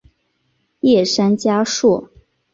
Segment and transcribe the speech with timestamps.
[0.79, 2.09] 叶山嘉树。